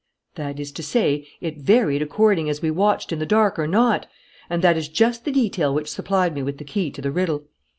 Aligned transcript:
"That 0.33 0.59
is 0.59 0.71
to 0.71 0.81
say, 0.81 1.27
it 1.41 1.59
varied 1.59 2.01
according 2.01 2.49
as 2.49 2.59
we 2.59 2.71
watched 2.71 3.11
in 3.11 3.19
the 3.19 3.25
dark 3.27 3.59
or 3.59 3.67
not, 3.67 4.07
and 4.49 4.63
that 4.63 4.75
is 4.75 4.87
just 4.87 5.25
the 5.25 5.31
detail 5.31 5.75
which 5.75 5.89
supplied 5.91 6.33
me 6.33 6.41
with 6.41 6.57
the 6.57 6.63
key 6.63 6.89
to 6.89 7.03
the 7.03 7.11
riddle. 7.11 7.43